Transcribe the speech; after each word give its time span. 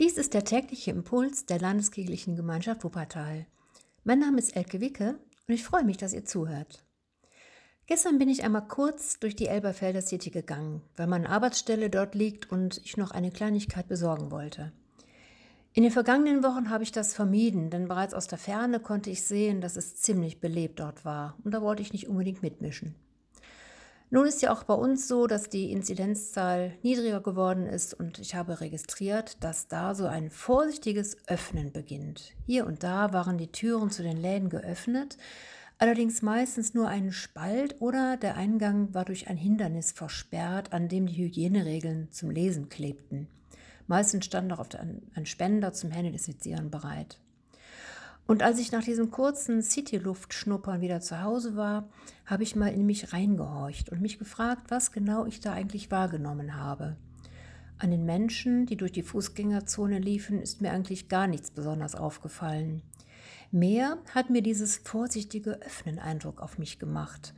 Dies 0.00 0.16
ist 0.16 0.32
der 0.32 0.44
tägliche 0.44 0.92
Impuls 0.92 1.44
der 1.44 1.60
Landeskirchlichen 1.60 2.34
Gemeinschaft 2.34 2.84
Wuppertal. 2.84 3.44
Mein 4.02 4.20
Name 4.20 4.38
ist 4.38 4.56
Elke 4.56 4.80
Wicke 4.80 5.18
und 5.46 5.52
ich 5.52 5.62
freue 5.62 5.84
mich, 5.84 5.98
dass 5.98 6.14
ihr 6.14 6.24
zuhört. 6.24 6.82
Gestern 7.84 8.18
bin 8.18 8.30
ich 8.30 8.42
einmal 8.42 8.66
kurz 8.66 9.18
durch 9.18 9.36
die 9.36 9.48
Elberfelder 9.48 10.00
City 10.00 10.30
gegangen, 10.30 10.80
weil 10.96 11.06
meine 11.06 11.28
Arbeitsstelle 11.28 11.90
dort 11.90 12.14
liegt 12.14 12.50
und 12.50 12.80
ich 12.82 12.96
noch 12.96 13.10
eine 13.10 13.30
Kleinigkeit 13.30 13.88
besorgen 13.88 14.30
wollte. 14.30 14.72
In 15.74 15.82
den 15.82 15.92
vergangenen 15.92 16.42
Wochen 16.42 16.70
habe 16.70 16.82
ich 16.82 16.92
das 16.92 17.12
vermieden, 17.12 17.68
denn 17.68 17.86
bereits 17.86 18.14
aus 18.14 18.26
der 18.26 18.38
Ferne 18.38 18.80
konnte 18.80 19.10
ich 19.10 19.26
sehen, 19.26 19.60
dass 19.60 19.76
es 19.76 19.96
ziemlich 19.96 20.40
belebt 20.40 20.80
dort 20.80 21.04
war 21.04 21.36
und 21.44 21.52
da 21.52 21.60
wollte 21.60 21.82
ich 21.82 21.92
nicht 21.92 22.08
unbedingt 22.08 22.42
mitmischen. 22.42 22.94
Nun 24.12 24.26
ist 24.26 24.42
ja 24.42 24.52
auch 24.52 24.64
bei 24.64 24.74
uns 24.74 25.06
so, 25.06 25.28
dass 25.28 25.48
die 25.48 25.70
Inzidenzzahl 25.70 26.72
niedriger 26.82 27.20
geworden 27.20 27.66
ist 27.66 27.94
und 27.94 28.18
ich 28.18 28.34
habe 28.34 28.60
registriert, 28.60 29.42
dass 29.44 29.68
da 29.68 29.94
so 29.94 30.06
ein 30.06 30.30
vorsichtiges 30.30 31.16
Öffnen 31.28 31.70
beginnt. 31.70 32.32
Hier 32.44 32.66
und 32.66 32.82
da 32.82 33.12
waren 33.12 33.38
die 33.38 33.52
Türen 33.52 33.90
zu 33.90 34.02
den 34.02 34.16
Läden 34.16 34.48
geöffnet, 34.48 35.16
allerdings 35.78 36.22
meistens 36.22 36.74
nur 36.74 36.88
einen 36.88 37.12
Spalt 37.12 37.80
oder 37.80 38.16
der 38.16 38.34
Eingang 38.34 38.92
war 38.92 39.04
durch 39.04 39.28
ein 39.28 39.36
Hindernis 39.36 39.92
versperrt, 39.92 40.72
an 40.72 40.88
dem 40.88 41.06
die 41.06 41.14
Hygieneregeln 41.14 42.08
zum 42.10 42.30
Lesen 42.30 42.68
klebten. 42.68 43.28
Meistens 43.86 44.24
stand 44.24 44.52
auch 44.52 44.66
ein 45.14 45.26
Spender 45.26 45.72
zum 45.72 45.92
Händedesinfizieren 45.92 46.68
bereit. 46.72 47.20
Und 48.30 48.44
als 48.44 48.60
ich 48.60 48.70
nach 48.70 48.84
diesem 48.84 49.10
kurzen 49.10 49.60
City-Luftschnuppern 49.60 50.80
wieder 50.80 51.00
zu 51.00 51.20
Hause 51.20 51.56
war, 51.56 51.88
habe 52.24 52.44
ich 52.44 52.54
mal 52.54 52.68
in 52.72 52.86
mich 52.86 53.12
reingehorcht 53.12 53.90
und 53.90 54.00
mich 54.00 54.20
gefragt, 54.20 54.66
was 54.68 54.92
genau 54.92 55.26
ich 55.26 55.40
da 55.40 55.52
eigentlich 55.52 55.90
wahrgenommen 55.90 56.54
habe. 56.54 56.96
An 57.78 57.90
den 57.90 58.04
Menschen, 58.04 58.66
die 58.66 58.76
durch 58.76 58.92
die 58.92 59.02
Fußgängerzone 59.02 59.98
liefen, 59.98 60.40
ist 60.40 60.60
mir 60.60 60.70
eigentlich 60.70 61.08
gar 61.08 61.26
nichts 61.26 61.50
besonders 61.50 61.96
aufgefallen. 61.96 62.82
Mehr 63.50 63.98
hat 64.14 64.30
mir 64.30 64.42
dieses 64.42 64.76
vorsichtige 64.76 65.60
Öffnen 65.62 65.98
Eindruck 65.98 66.40
auf 66.40 66.56
mich 66.56 66.78
gemacht. 66.78 67.34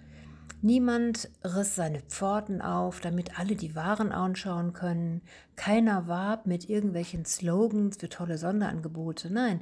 Niemand 0.65 1.29
riss 1.43 1.75
seine 1.75 2.03
Pforten 2.03 2.63
auf, 2.63 3.01
damit 3.01 3.37
alle 3.37 3.57
die 3.57 3.75
Waren 3.75 4.13
anschauen 4.13 4.73
können. 4.73 5.21
Keiner 5.57 6.07
warb 6.07 6.47
mit 6.47 6.71
irgendwelchen 6.71 7.25
Slogans 7.25 7.97
für 7.97 8.09
tolle 8.09 8.39
Sonderangebote. 8.39 9.33
Nein, 9.33 9.61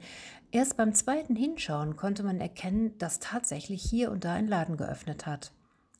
erst 0.50 0.76
beim 0.76 0.92
zweiten 0.92 1.36
Hinschauen 1.36 1.96
konnte 1.96 2.22
man 2.22 2.38
erkennen, 2.38 2.98
dass 2.98 3.18
tatsächlich 3.18 3.82
hier 3.82 4.10
und 4.10 4.26
da 4.26 4.34
ein 4.34 4.46
Laden 4.46 4.76
geöffnet 4.76 5.24
hat. 5.24 5.52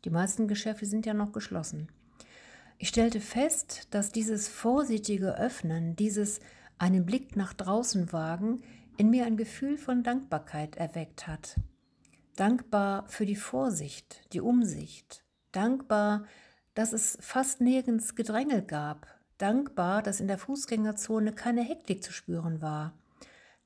Die 0.05 0.11
meisten 0.11 0.49
Geschäfte 0.49 0.85
sind 0.85 1.07
ja 1.07 1.15
noch 1.15 1.33
geschlossen. 1.33 1.89
Ich 2.77 2.89
stellte 2.89 3.21
fest, 3.21 3.89
dass 3.93 4.13
dieses 4.13 4.49
vorsichtige 4.49 5.39
Öffnen, 5.39 5.97
dieses 5.97 6.41
einen 6.77 7.07
Blick 7.07 7.37
nach 7.37 7.55
draußen 7.55 8.13
wagen, 8.13 8.61
in 8.99 9.09
mir 9.09 9.25
ein 9.25 9.39
Gefühl 9.39 9.79
von 9.79 10.03
Dankbarkeit 10.03 10.77
erweckt 10.77 11.27
hat 11.27 11.57
dankbar 12.41 13.05
für 13.07 13.27
die 13.27 13.37
Vorsicht, 13.37 14.23
die 14.33 14.41
Umsicht, 14.41 15.23
dankbar, 15.53 16.25
dass 16.73 16.95
es 16.95 17.19
fast 17.21 17.61
nirgends 17.61 18.15
Gedränge 18.15 18.63
gab, 18.63 19.07
dankbar, 19.37 20.03
dass 20.03 20.21
in 20.21 20.27
der 20.27 20.39
Fußgängerzone 20.39 21.33
keine 21.33 21.61
Hektik 21.61 22.03
zu 22.03 22.15
spüren 22.15 22.63
war, 22.63 22.95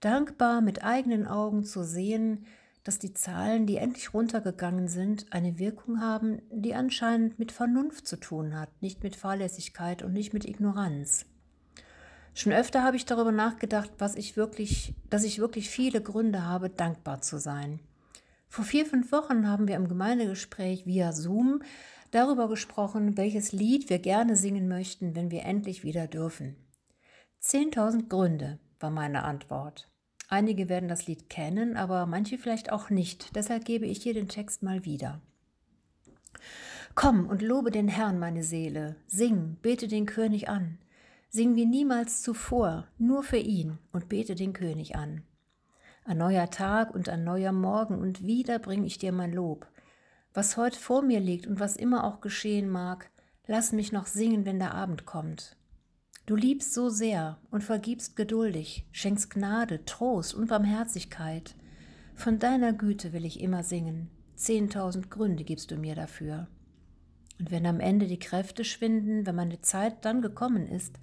dankbar 0.00 0.60
mit 0.60 0.82
eigenen 0.82 1.24
Augen 1.28 1.62
zu 1.62 1.84
sehen, 1.84 2.46
dass 2.82 2.98
die 2.98 3.14
Zahlen, 3.14 3.66
die 3.66 3.76
endlich 3.76 4.12
runtergegangen 4.12 4.88
sind, 4.88 5.32
eine 5.32 5.60
Wirkung 5.60 6.00
haben, 6.00 6.42
die 6.50 6.74
anscheinend 6.74 7.38
mit 7.38 7.52
Vernunft 7.52 8.08
zu 8.08 8.16
tun 8.16 8.58
hat, 8.58 8.82
nicht 8.82 9.04
mit 9.04 9.14
Fahrlässigkeit 9.14 10.02
und 10.02 10.12
nicht 10.12 10.34
mit 10.34 10.44
Ignoranz. 10.44 11.26
Schon 12.34 12.52
öfter 12.52 12.82
habe 12.82 12.96
ich 12.96 13.06
darüber 13.06 13.30
nachgedacht, 13.30 13.92
was 13.98 14.16
ich 14.16 14.36
wirklich, 14.36 14.94
dass 15.08 15.22
ich 15.22 15.38
wirklich 15.38 15.70
viele 15.70 16.02
Gründe 16.02 16.44
habe, 16.44 16.70
dankbar 16.70 17.20
zu 17.20 17.38
sein. 17.38 17.78
Vor 18.54 18.64
vier, 18.64 18.86
fünf 18.86 19.10
Wochen 19.10 19.48
haben 19.48 19.66
wir 19.66 19.74
im 19.74 19.88
Gemeindegespräch 19.88 20.86
via 20.86 21.10
Zoom 21.10 21.60
darüber 22.12 22.48
gesprochen, 22.48 23.16
welches 23.16 23.50
Lied 23.50 23.90
wir 23.90 23.98
gerne 23.98 24.36
singen 24.36 24.68
möchten, 24.68 25.16
wenn 25.16 25.32
wir 25.32 25.42
endlich 25.42 25.82
wieder 25.82 26.06
dürfen. 26.06 26.54
10.000 27.42 28.08
Gründe 28.08 28.60
war 28.78 28.90
meine 28.90 29.24
Antwort. 29.24 29.90
Einige 30.28 30.68
werden 30.68 30.88
das 30.88 31.08
Lied 31.08 31.28
kennen, 31.28 31.76
aber 31.76 32.06
manche 32.06 32.38
vielleicht 32.38 32.70
auch 32.70 32.90
nicht. 32.90 33.34
Deshalb 33.34 33.64
gebe 33.64 33.86
ich 33.86 34.00
hier 34.04 34.14
den 34.14 34.28
Text 34.28 34.62
mal 34.62 34.84
wieder. 34.84 35.20
Komm 36.94 37.26
und 37.26 37.42
lobe 37.42 37.72
den 37.72 37.88
Herrn, 37.88 38.20
meine 38.20 38.44
Seele. 38.44 38.94
Sing, 39.08 39.56
bete 39.62 39.88
den 39.88 40.06
König 40.06 40.48
an. 40.48 40.78
Sing 41.28 41.56
wie 41.56 41.66
niemals 41.66 42.22
zuvor, 42.22 42.86
nur 42.98 43.24
für 43.24 43.38
ihn 43.38 43.78
und 43.90 44.08
bete 44.08 44.36
den 44.36 44.52
König 44.52 44.94
an. 44.94 45.24
Ein 46.06 46.18
neuer 46.18 46.50
Tag 46.50 46.94
und 46.94 47.08
ein 47.08 47.24
neuer 47.24 47.52
Morgen 47.52 47.98
und 47.98 48.26
wieder 48.26 48.58
bring 48.58 48.84
ich 48.84 48.98
dir 48.98 49.10
mein 49.10 49.32
Lob. 49.32 49.66
Was 50.34 50.58
heute 50.58 50.78
vor 50.78 51.00
mir 51.00 51.18
liegt 51.18 51.46
und 51.46 51.60
was 51.60 51.76
immer 51.76 52.04
auch 52.04 52.20
geschehen 52.20 52.68
mag, 52.68 53.10
lass 53.46 53.72
mich 53.72 53.90
noch 53.90 54.06
singen, 54.06 54.44
wenn 54.44 54.58
der 54.58 54.74
Abend 54.74 55.06
kommt. 55.06 55.56
Du 56.26 56.36
liebst 56.36 56.74
so 56.74 56.90
sehr 56.90 57.38
und 57.50 57.64
vergibst 57.64 58.16
geduldig, 58.16 58.86
schenkst 58.92 59.30
Gnade, 59.30 59.86
Trost 59.86 60.34
und 60.34 60.48
Barmherzigkeit. 60.48 61.54
Von 62.14 62.38
deiner 62.38 62.74
Güte 62.74 63.14
will 63.14 63.24
ich 63.24 63.40
immer 63.40 63.62
singen, 63.62 64.10
zehntausend 64.34 65.10
Gründe 65.10 65.42
gibst 65.42 65.70
du 65.70 65.76
mir 65.76 65.94
dafür. 65.94 66.48
Und 67.38 67.50
wenn 67.50 67.64
am 67.64 67.80
Ende 67.80 68.08
die 68.08 68.18
Kräfte 68.18 68.64
schwinden, 68.64 69.26
wenn 69.26 69.36
meine 69.36 69.62
Zeit 69.62 70.04
dann 70.04 70.20
gekommen 70.20 70.68
ist, 70.68 70.98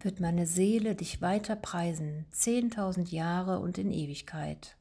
wird 0.00 0.20
meine 0.20 0.46
Seele 0.46 0.94
dich 0.94 1.22
weiter 1.22 1.56
preisen, 1.56 2.26
zehntausend 2.30 3.10
Jahre 3.10 3.60
und 3.60 3.78
in 3.78 3.92
Ewigkeit. 3.92 4.76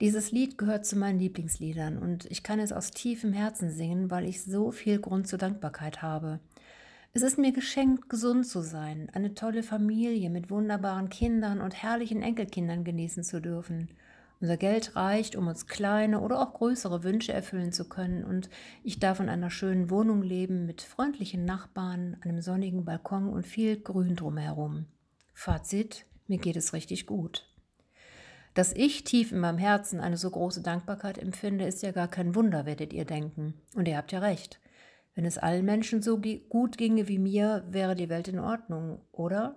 Dieses 0.00 0.32
Lied 0.32 0.58
gehört 0.58 0.86
zu 0.86 0.96
meinen 0.96 1.20
Lieblingsliedern 1.20 1.98
und 1.98 2.24
ich 2.26 2.42
kann 2.42 2.58
es 2.58 2.72
aus 2.72 2.90
tiefem 2.90 3.32
Herzen 3.32 3.70
singen, 3.70 4.10
weil 4.10 4.24
ich 4.24 4.42
so 4.42 4.70
viel 4.70 5.00
Grund 5.00 5.28
zur 5.28 5.38
Dankbarkeit 5.38 6.02
habe. 6.02 6.40
Es 7.12 7.22
ist 7.22 7.38
mir 7.38 7.52
geschenkt, 7.52 8.08
gesund 8.08 8.46
zu 8.46 8.60
sein, 8.60 9.08
eine 9.12 9.34
tolle 9.34 9.62
Familie 9.62 10.30
mit 10.30 10.50
wunderbaren 10.50 11.10
Kindern 11.10 11.60
und 11.60 11.80
herrlichen 11.80 12.22
Enkelkindern 12.22 12.82
genießen 12.82 13.22
zu 13.22 13.40
dürfen 13.40 13.88
unser 14.44 14.58
Geld 14.58 14.94
reicht, 14.94 15.36
um 15.36 15.46
uns 15.46 15.68
kleine 15.68 16.20
oder 16.20 16.38
auch 16.38 16.52
größere 16.52 17.02
Wünsche 17.02 17.32
erfüllen 17.32 17.72
zu 17.72 17.88
können 17.88 18.24
und 18.24 18.50
ich 18.82 19.00
darf 19.00 19.18
in 19.18 19.30
einer 19.30 19.48
schönen 19.48 19.88
Wohnung 19.88 20.20
leben 20.20 20.66
mit 20.66 20.82
freundlichen 20.82 21.46
Nachbarn, 21.46 22.18
einem 22.20 22.42
sonnigen 22.42 22.84
Balkon 22.84 23.30
und 23.30 23.46
viel 23.46 23.80
Grün 23.80 24.16
drumherum. 24.16 24.84
Fazit, 25.32 26.04
mir 26.26 26.36
geht 26.36 26.56
es 26.56 26.74
richtig 26.74 27.06
gut. 27.06 27.48
Dass 28.52 28.74
ich 28.74 29.04
tief 29.04 29.32
in 29.32 29.38
meinem 29.40 29.56
Herzen 29.56 29.98
eine 29.98 30.18
so 30.18 30.28
große 30.28 30.60
Dankbarkeit 30.60 31.16
empfinde, 31.16 31.64
ist 31.64 31.82
ja 31.82 31.92
gar 31.92 32.08
kein 32.08 32.34
Wunder, 32.34 32.66
werdet 32.66 32.92
ihr 32.92 33.06
denken. 33.06 33.54
Und 33.74 33.88
ihr 33.88 33.96
habt 33.96 34.12
ja 34.12 34.18
recht. 34.18 34.60
Wenn 35.14 35.24
es 35.24 35.38
allen 35.38 35.64
Menschen 35.64 36.02
so 36.02 36.20
gut 36.50 36.76
ginge 36.76 37.08
wie 37.08 37.18
mir, 37.18 37.64
wäre 37.70 37.94
die 37.94 38.10
Welt 38.10 38.28
in 38.28 38.40
Ordnung, 38.40 39.00
oder? 39.10 39.56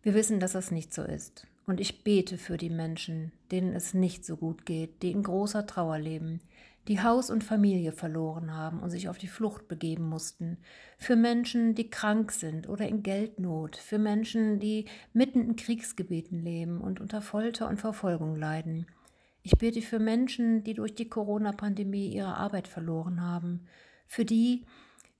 Wir 0.00 0.14
wissen, 0.14 0.40
dass 0.40 0.52
das 0.52 0.70
nicht 0.70 0.94
so 0.94 1.02
ist. 1.02 1.46
Und 1.70 1.78
ich 1.78 2.02
bete 2.02 2.36
für 2.36 2.56
die 2.56 2.68
Menschen, 2.68 3.30
denen 3.52 3.76
es 3.76 3.94
nicht 3.94 4.24
so 4.24 4.36
gut 4.36 4.66
geht, 4.66 5.04
die 5.04 5.12
in 5.12 5.22
großer 5.22 5.68
Trauer 5.68 6.00
leben, 6.00 6.40
die 6.88 7.00
Haus 7.00 7.30
und 7.30 7.44
Familie 7.44 7.92
verloren 7.92 8.56
haben 8.56 8.80
und 8.80 8.90
sich 8.90 9.08
auf 9.08 9.18
die 9.18 9.28
Flucht 9.28 9.68
begeben 9.68 10.08
mussten, 10.08 10.58
für 10.98 11.14
Menschen, 11.14 11.76
die 11.76 11.88
krank 11.88 12.32
sind 12.32 12.68
oder 12.68 12.88
in 12.88 13.04
Geldnot, 13.04 13.76
für 13.76 13.98
Menschen, 13.98 14.58
die 14.58 14.86
mitten 15.12 15.42
in 15.44 15.54
Kriegsgebieten 15.54 16.42
leben 16.42 16.80
und 16.80 17.00
unter 17.00 17.22
Folter 17.22 17.68
und 17.68 17.78
Verfolgung 17.78 18.34
leiden. 18.34 18.86
Ich 19.44 19.56
bete 19.56 19.80
für 19.80 20.00
Menschen, 20.00 20.64
die 20.64 20.74
durch 20.74 20.96
die 20.96 21.08
Corona-Pandemie 21.08 22.08
ihre 22.08 22.34
Arbeit 22.34 22.66
verloren 22.66 23.22
haben, 23.22 23.68
für 24.08 24.24
die, 24.24 24.66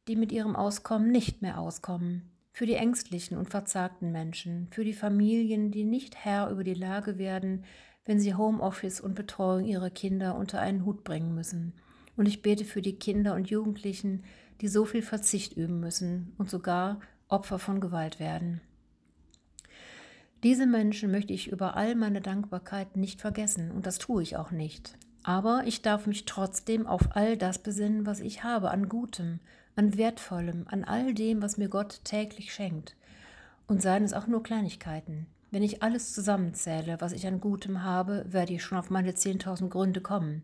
die 0.09 0.17
mit 0.17 0.33
ihrem 0.33 0.57
Auskommen 0.57 1.13
nicht 1.13 1.43
mehr 1.43 1.61
auskommen, 1.61 2.29
für 2.53 2.67
die 2.67 2.75
ängstlichen 2.75 3.37
und 3.37 3.51
verzagten 3.51 4.13
Menschen, 4.13 4.69
für 4.71 4.85
die 4.85 4.93
Familien, 4.93 5.71
die 5.71 5.85
nicht 5.85 6.17
Herr 6.17 6.51
über 6.51 6.65
die 6.65 6.75
Lage 6.75 7.19
werden, 7.19 7.65
wenn 8.05 8.19
sie 8.19 8.35
Homeoffice 8.35 9.01
und 9.01 9.15
Betreuung 9.15 9.65
ihrer 9.65 9.91
Kinder 9.91 10.37
unter 10.37 10.61
einen 10.61 10.85
Hut 10.85 11.05
bringen 11.05 11.35
müssen. 11.35 11.75
Und 12.17 12.27
ich 12.27 12.43
bete 12.43 12.65
für 12.65 12.83
die 12.83 12.99
Kinder 12.99 13.35
und 13.35 13.51
Jugendlichen, 13.51 14.25
die 14.61 14.69
so 14.69 14.85
viel 14.85 15.03
Verzicht 15.03 15.57
üben 15.57 15.81
müssen 15.81 16.35
und 16.39 16.51
sogar 16.51 17.01
Opfer 17.29 17.59
von 17.59 17.81
Gewalt 17.81 18.21
werden. 18.21 18.61
Diese 20.43 20.67
Menschen 20.67 21.11
möchte 21.11 21.33
ich 21.33 21.53
über 21.53 21.77
all 21.77 21.95
meine 21.95 22.21
Dankbarkeit 22.21 22.97
nicht 22.97 23.21
vergessen 23.21 23.71
und 23.71 23.87
das 23.87 23.99
tue 23.99 24.23
ich 24.23 24.37
auch 24.37 24.51
nicht. 24.51 24.97
Aber 25.23 25.65
ich 25.67 25.83
darf 25.83 26.07
mich 26.07 26.25
trotzdem 26.25 26.87
auf 26.87 27.15
all 27.15 27.37
das 27.37 27.59
besinnen, 27.59 28.07
was 28.07 28.21
ich 28.21 28.43
habe 28.43 28.71
an 28.71 28.89
Gutem, 28.89 29.41
an 29.77 29.97
Wertvollem, 29.97 30.67
an 30.69 30.85
all 30.85 31.15
dem, 31.15 31.43
was 31.43 31.57
mir 31.57 31.69
Gott 31.69 32.01
täglich 32.05 32.53
schenkt. 32.53 32.97
Und 33.67 33.83
seien 33.83 34.05
es 34.05 34.13
auch 34.13 34.27
nur 34.27 34.43
Kleinigkeiten. 34.43 35.27
Wenn 35.51 35.63
ich 35.63 35.83
alles 35.83 36.13
zusammenzähle, 36.13 37.01
was 37.01 37.13
ich 37.13 37.27
an 37.27 37.41
Gutem 37.41 37.83
habe, 37.83 38.25
werde 38.29 38.53
ich 38.55 38.63
schon 38.63 38.79
auf 38.79 38.91
meine 38.91 39.13
10.000 39.13 39.69
Gründe 39.69 40.01
kommen. 40.01 40.43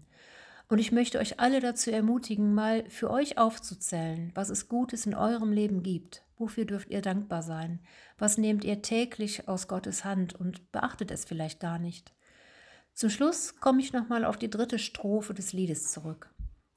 Und 0.68 0.78
ich 0.78 0.90
möchte 0.90 1.18
euch 1.18 1.38
alle 1.38 1.60
dazu 1.60 1.92
ermutigen, 1.92 2.52
mal 2.52 2.84
für 2.88 3.10
euch 3.10 3.38
aufzuzählen, 3.38 4.32
was 4.34 4.50
es 4.50 4.68
Gutes 4.68 5.06
in 5.06 5.14
eurem 5.14 5.52
Leben 5.52 5.84
gibt. 5.84 6.24
Wofür 6.38 6.64
dürft 6.64 6.90
ihr 6.90 7.02
dankbar 7.02 7.42
sein? 7.42 7.80
Was 8.18 8.36
nehmt 8.36 8.64
ihr 8.64 8.82
täglich 8.82 9.48
aus 9.48 9.68
Gottes 9.68 10.04
Hand 10.04 10.34
und 10.34 10.72
beachtet 10.72 11.10
es 11.12 11.24
vielleicht 11.24 11.60
gar 11.60 11.78
nicht? 11.78 12.12
Zum 12.94 13.10
Schluss 13.10 13.56
komme 13.60 13.80
ich 13.80 13.92
nochmal 13.92 14.24
auf 14.24 14.38
die 14.38 14.50
dritte 14.50 14.78
Strophe 14.78 15.34
des 15.34 15.52
Liedes 15.52 15.92
zurück. 15.92 16.30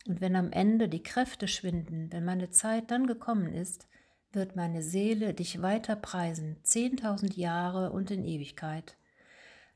Und 0.09 0.21
wenn 0.21 0.35
am 0.35 0.51
Ende 0.51 0.89
die 0.89 1.03
Kräfte 1.03 1.47
schwinden, 1.47 2.11
wenn 2.11 2.25
meine 2.25 2.49
Zeit 2.49 2.89
dann 2.89 3.05
gekommen 3.05 3.53
ist, 3.53 3.87
wird 4.31 4.55
meine 4.55 4.81
Seele 4.81 5.35
dich 5.35 5.61
weiter 5.61 5.95
preisen, 5.95 6.57
zehntausend 6.63 7.37
Jahre 7.37 7.91
und 7.91 8.09
in 8.09 8.25
Ewigkeit. 8.25 8.97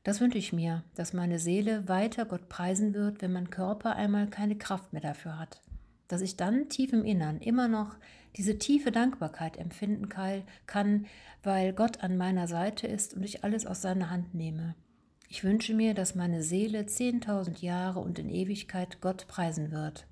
Das 0.02 0.20
wünsche 0.20 0.38
ich 0.38 0.52
mir, 0.52 0.82
dass 0.96 1.12
meine 1.12 1.38
Seele 1.38 1.88
weiter 1.88 2.24
Gott 2.24 2.48
preisen 2.48 2.94
wird, 2.94 3.22
wenn 3.22 3.32
mein 3.32 3.50
Körper 3.50 3.94
einmal 3.94 4.26
keine 4.26 4.58
Kraft 4.58 4.92
mehr 4.92 5.02
dafür 5.02 5.38
hat. 5.38 5.62
Dass 6.08 6.20
ich 6.20 6.36
dann 6.36 6.68
tief 6.68 6.92
im 6.92 7.04
Innern 7.04 7.38
immer 7.38 7.68
noch 7.68 7.94
diese 8.36 8.58
tiefe 8.58 8.90
Dankbarkeit 8.90 9.56
empfinden 9.56 10.08
kann, 10.66 11.06
weil 11.44 11.72
Gott 11.72 12.02
an 12.02 12.16
meiner 12.16 12.48
Seite 12.48 12.88
ist 12.88 13.14
und 13.14 13.22
ich 13.22 13.44
alles 13.44 13.66
aus 13.66 13.82
seiner 13.82 14.10
Hand 14.10 14.34
nehme. 14.34 14.74
Ich 15.28 15.44
wünsche 15.44 15.74
mir, 15.74 15.94
dass 15.94 16.16
meine 16.16 16.42
Seele 16.42 16.86
zehntausend 16.86 17.62
Jahre 17.62 18.00
und 18.00 18.18
in 18.18 18.28
Ewigkeit 18.28 19.00
Gott 19.00 19.28
preisen 19.28 19.70
wird. 19.70 20.08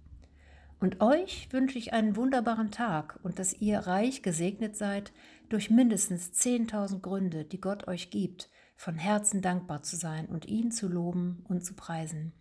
Und 0.82 1.00
euch 1.00 1.46
wünsche 1.52 1.78
ich 1.78 1.92
einen 1.92 2.16
wunderbaren 2.16 2.72
Tag 2.72 3.20
und 3.22 3.38
dass 3.38 3.52
ihr 3.60 3.78
reich 3.78 4.20
gesegnet 4.20 4.76
seid 4.76 5.12
durch 5.48 5.70
mindestens 5.70 6.32
zehntausend 6.32 7.04
Gründe, 7.04 7.44
die 7.44 7.60
Gott 7.60 7.86
euch 7.86 8.10
gibt, 8.10 8.50
von 8.74 8.96
Herzen 8.96 9.42
dankbar 9.42 9.84
zu 9.84 9.94
sein 9.94 10.26
und 10.26 10.44
ihn 10.46 10.72
zu 10.72 10.88
loben 10.88 11.44
und 11.48 11.64
zu 11.64 11.74
preisen. 11.74 12.32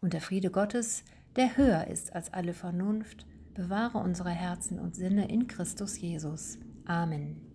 Und 0.00 0.14
der 0.14 0.22
Friede 0.22 0.50
Gottes, 0.50 1.04
der 1.36 1.58
höher 1.58 1.88
ist 1.88 2.14
als 2.14 2.32
alle 2.32 2.54
Vernunft, 2.54 3.26
bewahre 3.52 3.98
unsere 3.98 4.30
Herzen 4.30 4.78
und 4.78 4.96
Sinne 4.96 5.28
in 5.28 5.46
Christus 5.46 6.00
Jesus. 6.00 6.56
Amen. 6.86 7.47